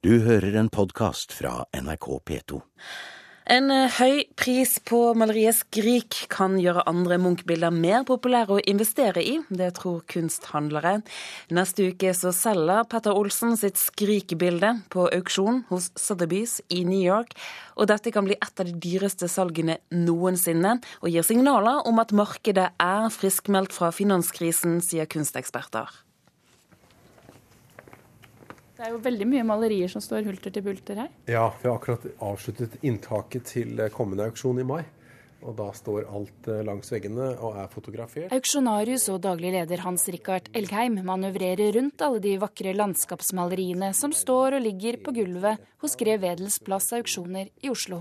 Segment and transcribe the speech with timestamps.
[0.00, 2.58] Du hører en podkast fra NRK P2.
[3.52, 9.20] En eh, høy pris på maleriet 'Skrik' kan gjøre andre Munch-bilder mer populære å investere
[9.20, 9.36] i.
[9.52, 11.02] Det tror kunsthandlere.
[11.52, 17.36] Neste uke så selger Petter Olsen sitt 'Skrik'-bilde på auksjon hos Sotheby's i New York.
[17.76, 22.16] Og dette kan bli et av de dyreste salgene noensinne, og gir signaler om at
[22.16, 25.92] markedet er friskmeldt fra finanskrisen, sier kunsteksperter.
[28.80, 31.08] Det er jo veldig mye malerier som står hulter til bulter her.
[31.28, 34.80] Ja, vi har akkurat avsluttet inntaket til kommende auksjon i mai.
[35.44, 38.32] Og da står alt eh, langs veggene og er fotografert.
[38.32, 44.56] Auksjonarius og daglig leder Hans Rikard Elgheim manøvrerer rundt alle de vakre landskapsmaleriene som står
[44.56, 48.00] og ligger på gulvet hos Grev Wedels plass auksjoner i Oslo.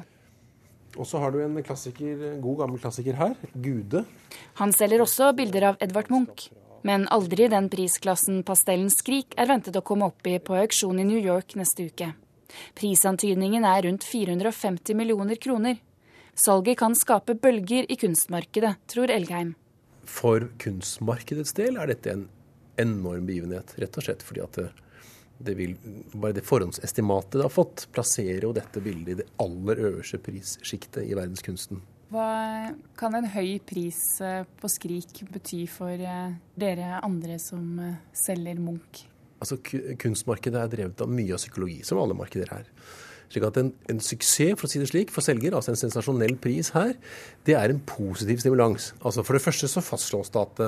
[0.96, 4.06] Og så har du en klassiker, god gammel klassiker her, 'Gude'.
[4.64, 6.48] Han selger også bilder av Edvard Munch.
[6.88, 11.08] Men aldri den prisklassen pastellens Skrik er ventet å komme opp i på auksjon i
[11.08, 12.14] New York neste uke.
[12.80, 15.78] Prisantydningen er rundt 450 millioner kroner.
[16.34, 19.56] Salget kan skape bølger i kunstmarkedet, tror Elgheim.
[20.10, 22.28] For kunstmarkedets del er dette en
[22.80, 24.70] enorm begivenhet, rett og slett fordi at det,
[25.44, 25.76] det vil,
[26.14, 31.04] bare det forhåndsestimatet det har fått, plasserer jo dette bildet i det aller øverste prissjiktet
[31.04, 31.84] i verdenskunsten.
[32.10, 32.30] Hva
[32.98, 38.58] kan en høy pris eh, på Skrik bety for eh, dere andre som eh, selger
[38.58, 39.04] Munch?
[39.40, 39.60] Altså,
[40.02, 42.72] Kunstmarkedet er drevet av mye av psykologi, som alle markeder er.
[43.30, 46.34] Slik at en, en, suksess for å si det slik, for selger, altså en sensasjonell
[46.42, 46.96] pris her,
[47.46, 48.90] det er en positiv stimulans.
[49.06, 50.64] Altså For det første så fastslås det at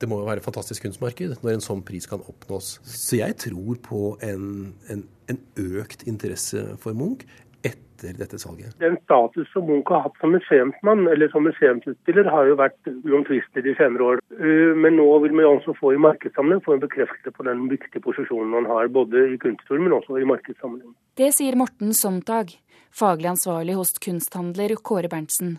[0.00, 2.78] det må jo være et fantastisk kunstmarked når en sånn pris kan oppnås.
[2.88, 7.28] Så jeg tror på en, en, en økt interesse for Munch
[7.66, 8.74] etter dette salget?
[8.80, 13.66] Den status som Munch har hatt som museumsmann, eller som museumsutstiller, har jo vært uomtvistelig
[13.66, 14.24] de senere år.
[14.40, 18.04] Uh, men nå vil vi også få i markedssammenheng få en bekreftelse på den viktige
[18.04, 20.94] posisjonen han har, både i kunsthistorien, men også i markedssammenheng.
[21.20, 22.54] Det sier Morten Sontag,
[22.90, 25.58] faglig ansvarlig hos kunsthandler Kåre Berntsen.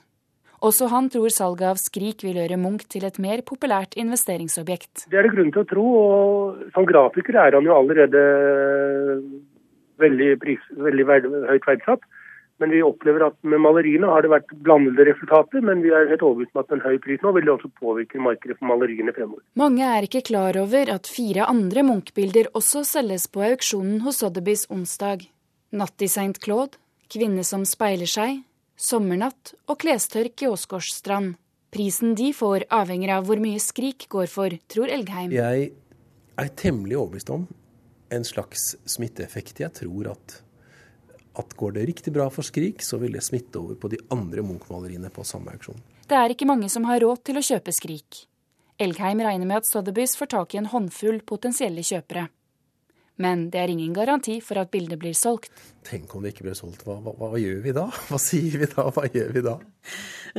[0.62, 5.08] Også han tror salget av Skrik vil gjøre Munch til et mer populært investeringsobjekt.
[5.09, 8.22] Det er det grunn til å tro, og som grafiker er han jo allerede
[10.01, 11.07] veldig, pris, veldig
[11.50, 12.03] høyt verdsatt.
[12.62, 16.22] Men vi opplever at med maleriene har det vært blandede resultater, men vi er helt
[16.22, 19.41] overbevist om at en høy pris nå vil det også påvirke markedet for maleriene fremover.
[19.57, 24.67] Mange er ikke klar over at fire andre Munch-bilder også selges på auksjonen hos Sotheby's
[24.69, 25.25] onsdag.
[25.73, 26.38] Natt i St.
[26.44, 26.78] Claude,
[27.12, 28.44] Kvinne som speiler seg,
[28.78, 31.33] Sommernatt og Klestørk i Åsgårdstrand'.
[31.73, 35.33] Prisen de får avhenger av hvor mye Skrik går for, tror Elgheim.
[35.33, 35.72] Jeg
[36.38, 37.47] er temmelig overbevist om
[38.12, 39.64] en slags smitteeffekt.
[39.64, 40.42] Jeg tror at
[41.40, 44.44] at går det riktig bra for Skrik, så vil det smitte over på de andre
[44.44, 45.80] Munch-maleriene på samme auksjon.
[46.08, 48.26] Det er ikke mange som har råd til å kjøpe Skrik.
[48.82, 52.28] Elgheim regner med at Sotheby's får tak i en håndfull potensielle kjøpere.
[53.22, 55.52] Men det er ingen garanti for at bildet blir solgt.
[55.86, 56.82] Tenk om det ikke blir solgt.
[56.88, 57.86] Hva, hva, hva, gjør vi da?
[58.10, 58.88] Hva sier vi da?
[58.92, 59.58] Hva gjør vi da?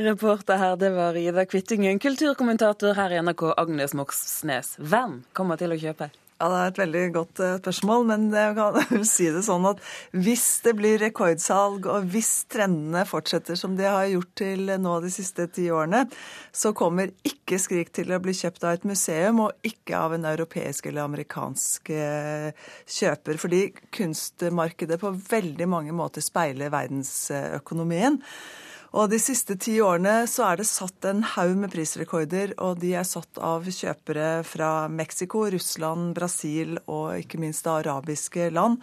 [0.09, 2.01] Reporter her, det var Ida Kvittingen.
[2.03, 4.75] Kulturkommentator her i NRK, Agnes Moxnes.
[4.81, 6.11] Hvem kommer til å kjøpe?
[6.39, 9.81] Ja, Det er et veldig godt uh, spørsmål, men jeg kan si det sånn at
[10.11, 15.11] hvis det blir rekordsalg, og hvis trendene fortsetter som de har gjort til nå de
[15.13, 16.03] siste ti årene,
[16.51, 20.27] så kommer ikke Skrik til å bli kjøpt av et museum, og ikke av en
[20.33, 22.49] europeisk eller amerikansk uh,
[22.97, 23.39] kjøper.
[23.39, 28.19] Fordi kunstmarkedet på veldig mange måter speiler verdensøkonomien.
[28.93, 32.91] Og de siste ti årene så er det satt en haug med prisrekorder, og de
[32.93, 38.77] er satt av kjøpere fra Mexico, Russland, Brasil og ikke minst det arabiske land.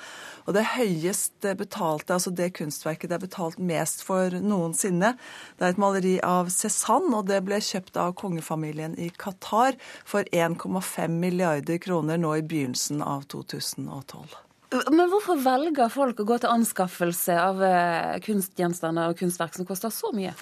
[0.51, 5.15] Og det høyest betalte, altså det kunstverket det er betalt mest for noensinne,
[5.61, 10.27] det er et maleri av Cézanne, og det ble kjøpt av kongefamilien i Qatar for
[10.35, 14.50] 1,5 milliarder kroner nå i begynnelsen av 2012.
[14.71, 19.91] Men hvorfor velger folk å gå til anskaffelse av eh, kunstgjenstander og kunstverk som koster
[19.95, 20.35] så mye?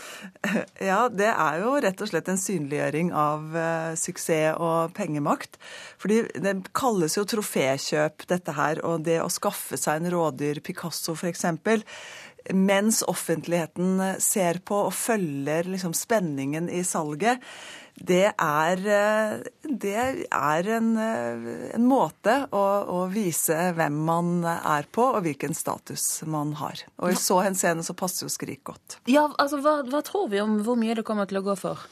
[0.91, 5.57] Ja, det er jo rett og slett en synliggjøring av uh, suksess og pengemakt.
[6.01, 8.83] Fordi det kalles jo trofékjøp, dette her.
[8.85, 11.47] Og det å skaffe seg en rådyr Picasso, f.eks
[12.55, 17.43] mens offentligheten ser på og følger liksom spenningen i salget,
[17.99, 24.87] det er, eh, det er en, eh, en, måte å, å, vise hvem man er
[24.93, 26.85] på, og hvilken status man har.
[27.03, 29.01] Og i så henseende så passer jo Skrik godt.
[29.11, 31.89] Ja, altså hva, hva tror vi om hvor mye det kommer til å gå for?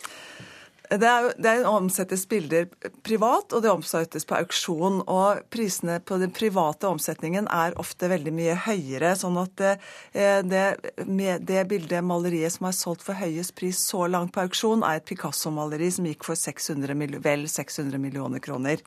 [0.90, 2.68] Det, er, det er omsettes bilder
[3.06, 5.00] privat, og det omsettes på auksjon.
[5.10, 9.14] Og prisene på den private omsetningen er ofte veldig mye høyere.
[9.18, 9.74] Sånn at det,
[10.14, 14.84] eh, det, det bildet, maleriet som er solgt for høyest pris så langt på auksjon,
[14.86, 18.82] er et Picasso-maleri som gikk for 600, vel 600 millioner kroner.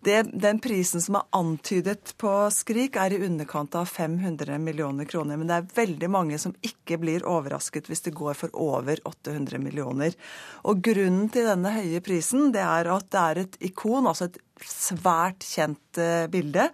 [0.00, 5.36] Det, den prisen som er antydet på Skrik, er i underkant av 500 millioner kroner.
[5.36, 9.60] Men det er veldig mange som ikke blir overrasket hvis det går for over 800
[9.60, 10.16] millioner.
[10.64, 14.40] Og grunnen til denne høye prisen, det er at det er et ikon, altså et
[14.64, 16.70] svært kjent eh, bilde.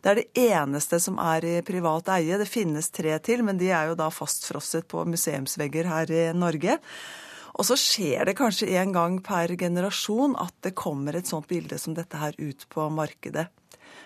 [0.00, 2.40] Det er det eneste som er i privat eie.
[2.40, 6.80] Det finnes tre til, men de er jo da fastfrosset på museumsvegger her i Norge.
[7.60, 11.76] Og så skjer det kanskje en gang per generasjon at det kommer et sånt bilde
[11.76, 13.50] som dette her ut på markedet.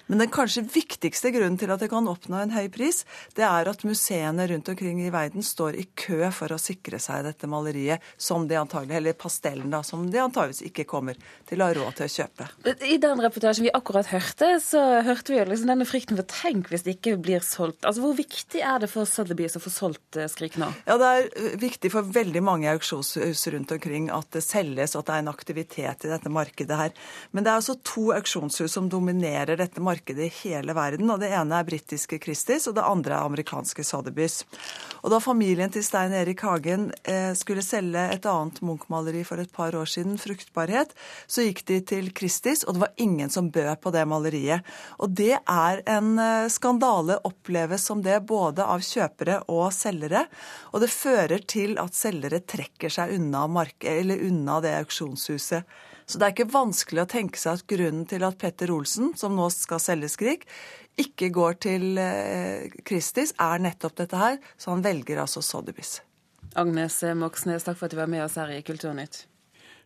[0.06, 3.02] Men den kanskje viktigste grunnen til at det kan oppnå en høy pris,
[3.38, 7.24] det er at museene rundt omkring i verden står i kø for å sikre seg
[7.24, 11.16] dette maleriet, som de antagelig, eller pastellen, da, som de antageligvis ikke kommer
[11.48, 12.48] til å ha råd til å kjøpe.
[12.84, 16.68] I den reportasjen vi akkurat hørte, så hørte vi jo liksom denne frykten for tenk
[16.72, 17.80] hvis det ikke blir solgt.
[17.88, 20.68] Altså Hvor viktig er det for Sotheby's å få solgt eh, Skrik nå?
[20.84, 25.08] Ja, Det er eh, viktig for veldig mange auksjonshus rundt omkring at det selges, at
[25.08, 26.94] det er en aktivitet i dette markedet her.
[27.32, 31.10] Men det er altså to auksjonshus som dominerer dette markedet markedet i hele verden.
[31.10, 34.42] og Det ene er britiske Christies, og det andre er amerikanske Sotheby's.
[35.04, 39.52] Og Da familien til Stein Erik Hagen eh, skulle selge et annet Munch-maleri for et
[39.52, 40.94] par år siden, 'Fruktbarhet',
[41.26, 44.64] så gikk de til Christies, og det var ingen som bød på det maleriet.
[44.98, 50.26] Og det er en eh, skandale, oppleves som det både av kjøpere og selgere.
[50.72, 55.64] Og det fører til at selgere trekker seg unna, unna det auksjonshuset.
[56.06, 59.36] Så det er ikke vanskelig å tenke seg at grunnen til at Petter Olsen, som
[59.36, 60.48] nå skal selge Skrik,
[61.00, 62.00] ikke går til
[62.86, 64.36] Kristis, er nettopp dette her.
[64.60, 65.98] Så han velger altså Sotheby's.
[66.54, 69.24] Agnes Moxnes, takk for at du var med oss her i Kulturnytt.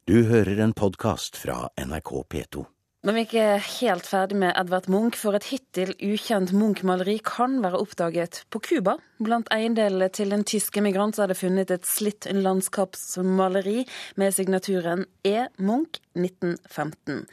[0.08, 2.64] Du hører en podkast fra NRK P2.
[3.06, 7.60] Når vi ikke er helt ferdig med Edvard Munch, for et hittil ukjent Munch-maleri kan
[7.62, 8.96] være oppdaget på Cuba.
[9.18, 13.80] Blant eiendelene til en tysk emigrant er det funnet et slitt landskapsmaleri
[14.20, 15.48] med signaturen E.
[15.58, 17.24] Munch 1915.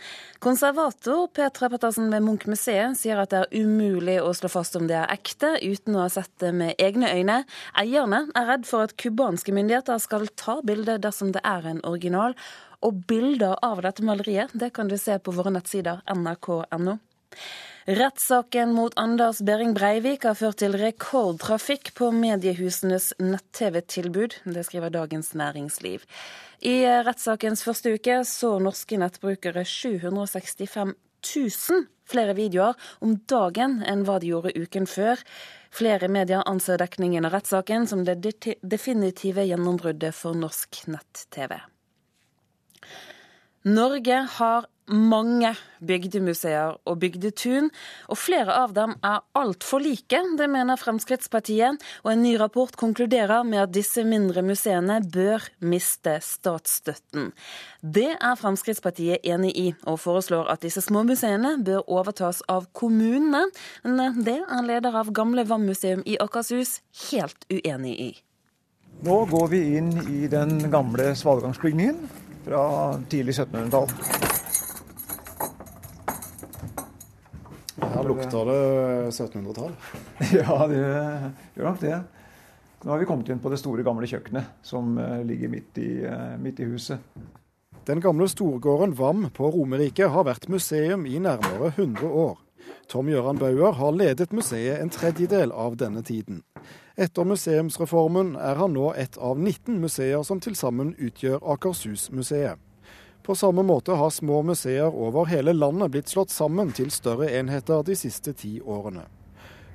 [0.42, 4.98] Konservator Petra Pettersen ved Munch-museet sier at det er umulig å slå fast om det
[4.98, 7.38] er ekte, uten å ha sett det med egne øyne.
[7.78, 12.34] Eierne er redd for at cubanske myndigheter skal ta bildet dersom det er en original,
[12.82, 16.98] og bilder av dette maleriet det kan du se på våre nettsider nrk.no.
[17.86, 24.40] Rettssaken mot Anders Behring Breivik har ført til rekordtrafikk på mediehusenes nett-TV-tilbud.
[24.56, 26.02] Det skriver Dagens Næringsliv.
[26.66, 30.96] I rettssakens første uke så norske nettbrukere 765
[31.30, 32.74] 000 flere videoer
[33.06, 35.22] om dagen enn hva de gjorde uken før.
[35.70, 38.18] Flere medier anser dekningen av rettssaken som det
[38.66, 41.60] definitive gjennombruddet for norsk nett-TV.
[43.70, 45.54] Norge har mange
[45.86, 47.70] bygdemuseer og bygdetun,
[48.10, 50.20] og flere av dem er altfor like.
[50.38, 56.18] Det mener Fremskrittspartiet, og en ny rapport konkluderer med at disse mindre museene bør miste
[56.22, 57.32] statsstøtten.
[57.82, 63.46] Det er Fremskrittspartiet enig i, og foreslår at disse små museene bør overtas av kommunene.
[63.84, 66.80] Men det er leder av Gamle Vannmuseum i Akershus
[67.10, 68.12] helt uenig i.
[69.06, 72.00] Nå går vi inn i den gamle svalgangsbygningen
[72.46, 72.64] fra
[73.12, 74.45] tidlig 1700-tall.
[77.76, 78.60] Her lukter det
[79.12, 79.74] 1700-tall.
[80.40, 81.98] ja, det gjør nok det.
[82.86, 85.90] Nå har vi kommet inn på det store, gamle kjøkkenet som eh, ligger midt i,
[86.06, 87.02] eh, midt i huset.
[87.86, 92.38] Den gamle storgården Vam på Romerike har vært museum i nærmere 100 år.
[92.90, 96.44] Tom Gøran Bauer har ledet museet en tredjedel av denne tiden.
[96.98, 102.62] Etter museumsreformen er han nå et av 19 museer som til sammen utgjør Akershus-museet.
[103.26, 107.82] På samme måte har små museer over hele landet blitt slått sammen til større enheter
[107.88, 109.08] de siste ti årene.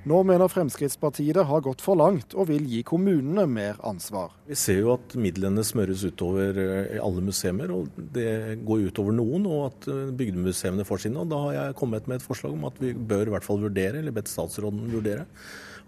[0.08, 4.32] Nå mener Fremskrittspartiet det har gått for langt, og vil gi kommunene mer ansvar.
[4.48, 9.44] Vi ser jo at midlene smøres utover eh, alle museer, og det går utover noen.
[9.50, 11.20] Og at eh, bygdemuseene får sine.
[11.20, 13.60] Og da har jeg kommet med et forslag om at vi bør i hvert fall
[13.66, 15.28] vurdere, eller bedt statsråden vurdere,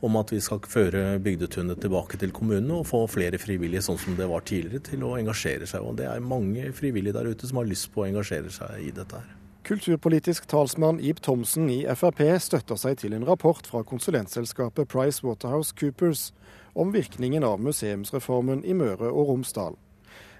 [0.05, 4.19] om at vi skal føre bygdetunet tilbake til kommunene og få flere frivillige, sånn som
[4.19, 5.89] det var tidligere, til å engasjere seg.
[5.89, 8.93] Og det er mange frivillige der ute som har lyst på å engasjere seg i
[8.93, 9.39] dette her.
[9.63, 16.33] Kulturpolitisk talsmann Ib Thomsen i Frp støtter seg til en rapport fra konsulentselskapet PricewaterhouseCoopers
[16.75, 19.77] om virkningen av museumsreformen i Møre og Romsdal.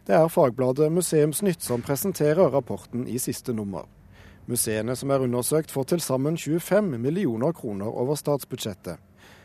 [0.09, 3.87] Det er fagbladet Museumsnytt som presenterer rapporten i siste nummer.
[4.51, 8.99] Museene som er undersøkt får til sammen 25 millioner kroner over statsbudsjettet.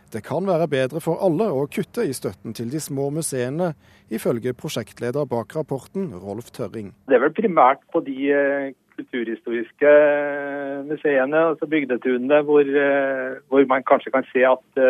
[0.10, 3.76] Det kan være bedre for alle å kutte i støtten til de små museene,
[4.10, 6.96] ifølge prosjektleder bak rapporten, Rolf Tørring.
[7.06, 13.68] Det er vel primært på de eh, kulturhistoriske eh, museene, altså bygdetunene, hvor, eh, hvor,
[13.70, 14.84] man kanskje kan se at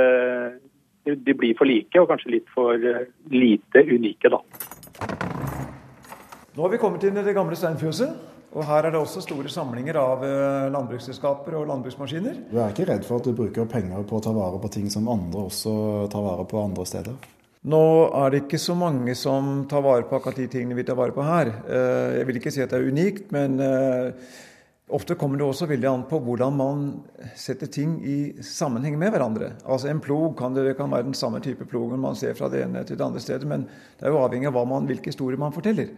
[1.08, 2.76] de blir for like, og kanskje litt for
[3.32, 4.42] lite unike, da.
[6.58, 8.34] Nå har vi kommet inn i det gamle steinfjøset.
[8.56, 12.38] Og her er det også store samlinger av eh, landbruksselskaper og landbruksmaskiner.
[12.50, 14.88] Du er ikke redd for at du bruker penger på å ta vare på ting
[14.90, 15.74] som andre også
[16.14, 17.18] tar vare på andre steder?
[17.68, 17.84] Nå
[18.16, 21.12] er det ikke så mange som tar vare på akkurat de tingene vi tar vare
[21.12, 21.50] på her.
[21.68, 24.38] Eh, jeg vil ikke si at det er unikt, men eh,
[24.96, 26.86] ofte kommer det også veldig an på hvordan man
[27.36, 29.52] setter ting i sammenheng med hverandre.
[29.68, 32.64] Altså En plog kan, det, kan være den samme type plogen man ser fra det
[32.64, 33.68] ene til det andre stedet, men
[34.00, 35.92] det er jo avhengig av hvilke historier man forteller.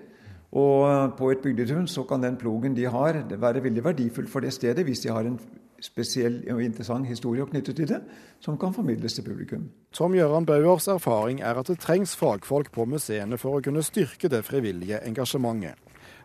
[0.57, 4.53] Og på et bygdetun så kan den plogen de har, være veldig verdifull for det
[4.53, 5.37] stedet hvis de har en
[5.79, 7.99] spesiell og interessant historie knyttet til det,
[8.43, 9.69] som kan formidles til publikum.
[9.93, 14.31] Tom Gøran Bauers erfaring er at det trengs fagfolk på museene for å kunne styrke
[14.31, 15.77] det frivillige engasjementet.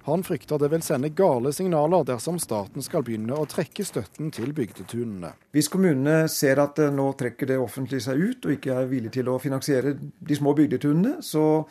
[0.04, 4.52] Han frykter det vil sende gale signaler dersom staten skal begynne å trekke støtten til
[4.52, 5.31] bygdetunene.
[5.57, 9.14] Hvis kommunene ser at eh, nå trekker det offentlige seg ut, og ikke er villig
[9.16, 11.64] til å finansiere de små bygdetunene, så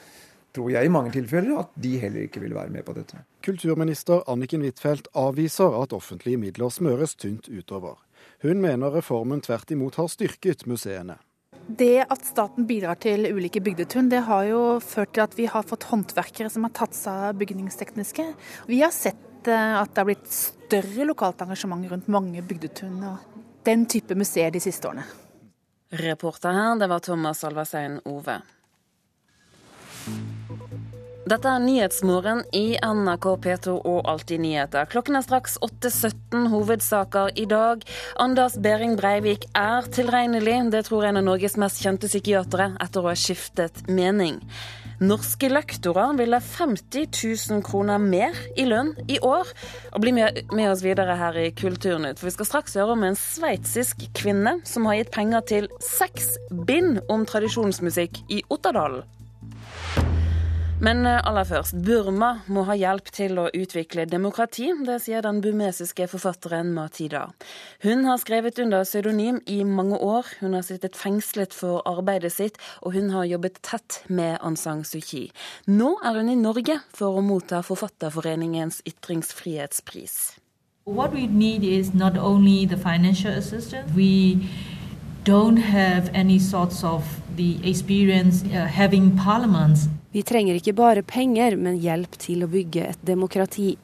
[0.53, 3.23] tror jeg i mange tilfeller at de heller ikke vil være med på dette.
[3.45, 7.97] Kulturminister Anniken Huitfeldt avviser at offentlige midler smøres tynt utover.
[8.43, 11.17] Hun mener reformen tvert imot har styrket museene.
[11.63, 15.63] Det at staten bidrar til ulike bygdetun, det har jo ført til at vi har
[15.63, 18.25] fått håndverkere som har tatt seg av bygningstekniske.
[18.67, 23.39] Vi har sett eh, at det har blitt større lokalt engasjement rundt mange bygdetun og
[23.63, 25.07] den type museer de siste årene.
[26.03, 28.41] Reporter her, det var Thomas Alversein Ove.
[31.23, 34.89] Dette er Nyhetsmorgen i NRK P2 og Alltid nyheter.
[34.91, 36.49] Klokken er straks 8.17.
[36.51, 37.85] Hovedsaker i dag.
[38.19, 40.57] Anders Behring Breivik er tilregnelig.
[40.75, 44.41] Det tror en av Norges mest kjente psykiatere etter å ha skiftet mening.
[44.99, 49.47] Norske lektorer vil ha 50 000 kroner mer i lønn i år.
[49.95, 53.19] Og Bli med, oss videre her i Kulturnytt, for vi skal straks høre om en
[53.19, 56.33] sveitsisk kvinne som har gitt penger til seks
[56.67, 59.07] bind om tradisjonsmusikk i Otterdalen.
[60.83, 64.65] Men eh, aller først, Burma må ha hjelp til å utvikle demokrati.
[64.83, 67.29] Det sier den burmesiske forfatteren Matida.
[67.85, 70.27] Hun har skrevet under pseudonym i mange år.
[70.41, 74.83] Hun har sittet fengslet for arbeidet sitt, og hun har jobbet tett med Aung San
[74.83, 75.29] Suu Kyi.
[75.71, 80.33] Nå er hun i Norge for å motta Forfatterforeningens ytringsfrihetspris.
[80.83, 83.39] What we need is not only the financial
[88.51, 89.85] uh.
[90.11, 93.77] Vi trenger ikke bare penger, men hjelp til å bygge et demokrati.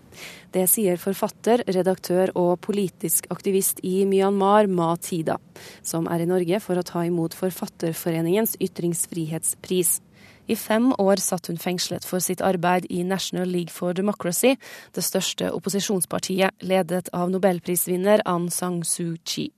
[0.52, 5.38] Det sier forfatter, redaktør og politisk aktivist i Myanmar, Ma Tida,
[5.82, 10.02] som er i Norge for å ta imot Forfatterforeningens ytringsfrihetspris.
[10.52, 14.58] I fem år satt hun fengslet for sitt arbeid i National League for Democracy,
[14.92, 19.54] det største opposisjonspartiet, ledet av nobelprisvinner Aung San Suu Kyi.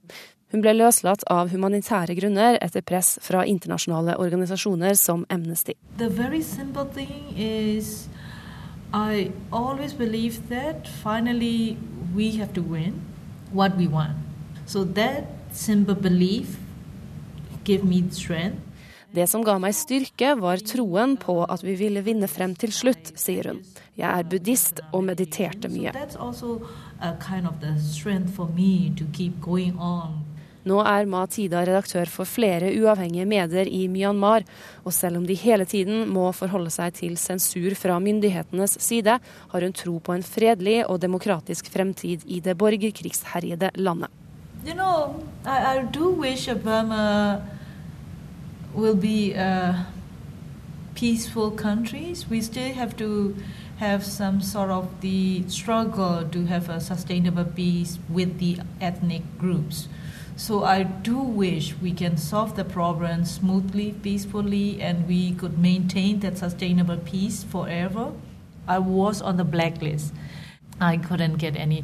[0.52, 5.78] Hun ble løslatt av humanitære grunner etter press fra internasjonale organisasjoner som Amnesty.
[5.98, 8.10] The very simple thing is
[8.94, 11.78] I always believe that finally
[12.14, 13.00] we have to win
[13.54, 14.18] what we want.
[14.66, 16.58] So that simple belief
[17.64, 18.60] give me strength.
[19.12, 23.12] Det som ga meg styrke, var troen på at vi ville vinne frem til slutt,
[23.20, 23.58] sier hun.
[24.00, 25.92] Jeg er buddhist og mediterte mye.
[30.68, 34.46] Nå er Ma Tida redaktør for flere uavhengige medier i Myanmar,
[34.86, 39.66] og selv om de hele tiden må forholde seg til sensur fra myndighetenes side, har
[39.66, 44.10] hun tro på en fredelig og demokratisk fremtid i det borgerkrigsherjede landet.
[44.66, 47.42] You know, I, I do wish Burma
[48.76, 49.88] will be a
[50.94, 52.30] peaceful countries.
[52.30, 53.36] We still have to
[53.80, 59.88] have some sort of the struggle to have a sustainable peace with the ethnic groups.
[60.38, 66.20] So I do wish we can solve the problem smoothly, peacefully, and we could maintain
[66.22, 68.12] that sustainable peace forever.
[68.68, 70.14] I was on the blacklist.
[70.80, 71.84] I couldn't get any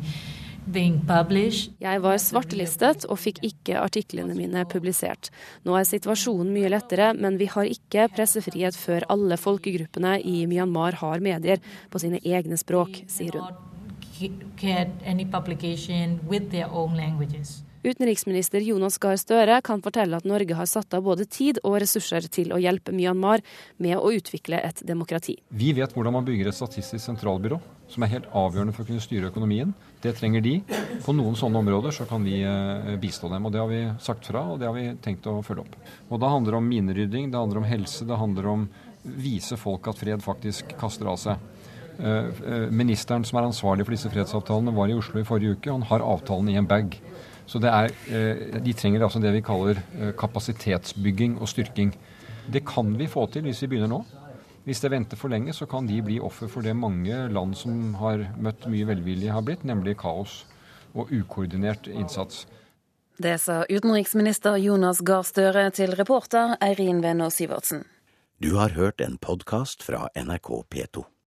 [1.80, 5.30] Jeg var svartelistet og fikk ikke artiklene mine publisert.
[5.64, 11.00] Nå er situasjonen mye lettere, men vi har ikke pressefrihet før alle folkegruppene i Myanmar
[11.00, 13.48] har medier på sine egne språk, sier hun.
[17.84, 22.26] Utenriksminister Jonas Gahr Støre kan fortelle at Norge har satt av både tid og ressurser
[22.34, 23.44] til å hjelpe Myanmar
[23.78, 25.38] med å utvikle et demokrati.
[25.50, 27.60] Vi vet hvordan man bygger et statistisk sentralbyrå,
[27.94, 29.76] som er helt avgjørende for å kunne styre økonomien.
[30.02, 30.56] Det trenger de.
[31.06, 33.46] På noen sånne områder så kan vi eh, bistå dem.
[33.46, 35.78] og Det har vi sagt fra, og det har vi tenkt å følge opp.
[36.10, 38.68] Og Da handler det om minerydding, det handler om helse, det handler om
[39.08, 41.46] vise folk at fred faktisk kaster av seg.
[41.98, 45.72] Eh, eh, ministeren som er ansvarlig for disse fredsavtalene, var i Oslo i forrige uke.
[45.72, 47.00] Han har avtalen i en bag.
[47.48, 51.94] Så er, eh, de trenger altså det vi kaller eh, kapasitetsbygging og styrking.
[52.52, 54.04] Det kan vi få til hvis vi begynner nå.
[54.68, 57.94] Hvis det venter for lenge, så kan de bli offer for det mange land som
[58.02, 60.42] har møtt mye velvilje, har blitt, nemlig kaos
[60.94, 62.46] og ukoordinert innsats.
[63.18, 67.86] Det sa utenriksminister Jonas Gahr Støre til reporter Eirin Venner Sivertsen.
[68.44, 71.08] Du har hørt en podkast fra NRK P2.